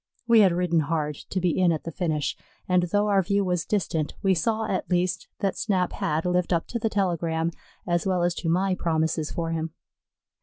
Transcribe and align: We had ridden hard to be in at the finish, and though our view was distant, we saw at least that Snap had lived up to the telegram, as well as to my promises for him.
We 0.27 0.39
had 0.39 0.51
ridden 0.51 0.79
hard 0.79 1.13
to 1.29 1.39
be 1.39 1.55
in 1.61 1.71
at 1.71 1.83
the 1.83 1.91
finish, 1.91 2.35
and 2.67 2.81
though 2.81 3.07
our 3.07 3.21
view 3.21 3.45
was 3.45 3.65
distant, 3.67 4.15
we 4.23 4.33
saw 4.33 4.65
at 4.65 4.89
least 4.89 5.27
that 5.41 5.55
Snap 5.59 5.93
had 5.93 6.25
lived 6.25 6.51
up 6.51 6.65
to 6.69 6.79
the 6.79 6.89
telegram, 6.89 7.51
as 7.85 8.07
well 8.07 8.23
as 8.23 8.33
to 8.37 8.49
my 8.49 8.73
promises 8.73 9.29
for 9.29 9.51
him. 9.51 9.75